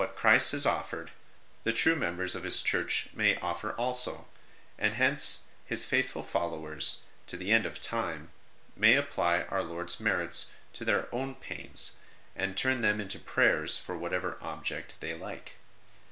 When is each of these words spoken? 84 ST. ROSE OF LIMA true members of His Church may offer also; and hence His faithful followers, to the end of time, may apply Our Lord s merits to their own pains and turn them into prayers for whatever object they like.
84 0.01 0.01
ST. 0.01 0.23
ROSE 0.65 0.65
OF 0.65 0.93
LIMA 1.63 1.73
true 1.75 1.95
members 1.95 2.33
of 2.33 2.41
His 2.41 2.63
Church 2.63 3.09
may 3.13 3.35
offer 3.37 3.73
also; 3.73 4.25
and 4.79 4.95
hence 4.95 5.45
His 5.63 5.85
faithful 5.85 6.23
followers, 6.23 7.03
to 7.27 7.37
the 7.37 7.51
end 7.51 7.67
of 7.67 7.79
time, 7.79 8.31
may 8.75 8.95
apply 8.95 9.43
Our 9.43 9.61
Lord 9.61 9.89
s 9.91 9.99
merits 9.99 10.49
to 10.73 10.85
their 10.85 11.07
own 11.13 11.35
pains 11.35 11.97
and 12.35 12.57
turn 12.57 12.81
them 12.81 12.99
into 12.99 13.19
prayers 13.19 13.77
for 13.77 13.95
whatever 13.95 14.39
object 14.41 15.01
they 15.01 15.13
like. 15.13 15.57